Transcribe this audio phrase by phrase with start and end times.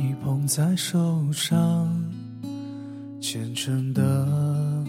[0.00, 1.92] 你捧在手上，
[3.20, 4.84] 虔诚的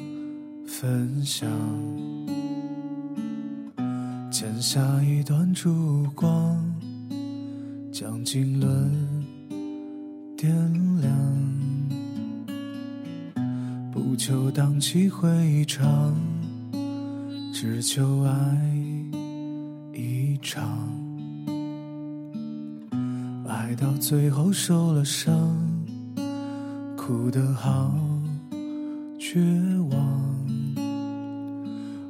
[0.67, 1.49] 分享，
[4.29, 6.63] 剪下一段烛光，
[7.91, 8.67] 将经纶
[10.37, 10.53] 点
[11.01, 11.11] 亮，
[13.91, 16.15] 不求荡气回肠，
[17.51, 18.31] 只求爱
[19.91, 20.98] 一场。
[23.49, 25.33] 爱到最后受了伤，
[26.95, 27.91] 哭得好
[29.19, 29.39] 绝
[29.89, 30.29] 望。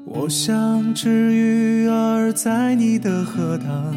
[0.06, 3.96] 我像只鱼儿在你的荷塘，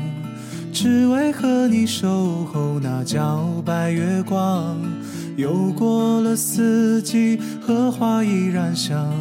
[0.72, 4.78] 只为和你守候那皎白月光。
[5.36, 9.12] 又过了四季，荷花依然香，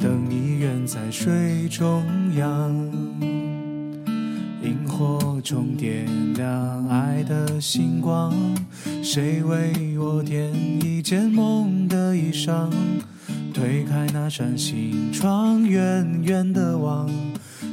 [0.00, 2.02] 等你远在水中
[2.36, 3.35] 央。
[4.96, 8.32] 火虫点亮爱的星光，
[9.02, 10.50] 谁为我添
[10.82, 12.70] 一件梦的衣裳？
[13.52, 17.10] 推开那扇心窗，远远的望，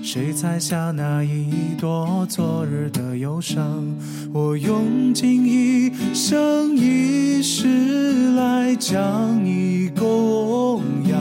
[0.04, 3.86] 谁采下那一朵昨日的忧伤？
[4.34, 11.18] 我用尽一生一世来将你供养，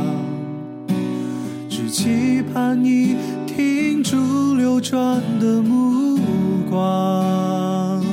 [1.68, 3.14] 只期盼你。
[4.02, 6.18] 停住流转的目
[6.68, 8.04] 光，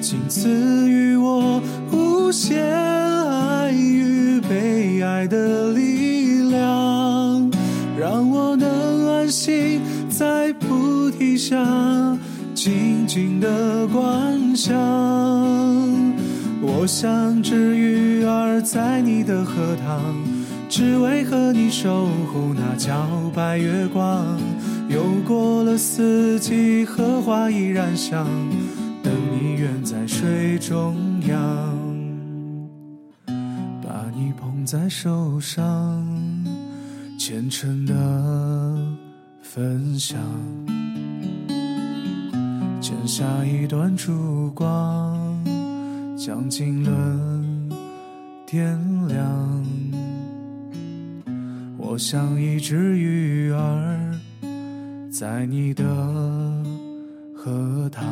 [0.00, 0.48] 请赐
[0.88, 7.48] 予我无限爱与被爱的力量，
[7.96, 9.80] 让我能安心
[10.10, 11.56] 在菩提下
[12.56, 14.74] 静静的观想。
[16.60, 20.41] 我像只鱼儿在你的荷塘。
[20.72, 24.40] 只为和你守候那皎白月光，
[24.88, 28.26] 又过了四季，荷花依然香，
[29.02, 30.96] 等你远在水中
[31.28, 31.36] 央，
[33.82, 36.02] 把你捧在手上，
[37.18, 37.94] 虔诚的
[39.42, 40.18] 分享，
[42.80, 45.38] 剪下一段烛光，
[46.16, 47.68] 将经纶
[48.46, 48.74] 点
[49.06, 49.61] 亮。
[51.92, 54.18] 我像一只鱼儿
[55.10, 55.84] 在你的
[57.34, 58.02] 荷塘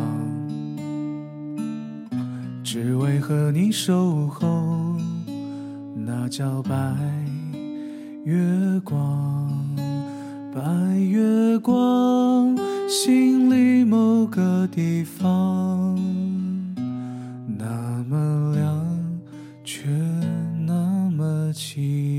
[2.62, 4.98] 只为和你守候
[5.96, 6.94] 那皎白
[8.24, 8.38] 月
[8.84, 9.50] 光
[10.54, 10.60] 白
[10.98, 12.54] 月光
[12.86, 15.98] 心里某个地方
[17.46, 19.24] 那么亮
[19.64, 19.88] 却
[20.66, 22.09] 那么凄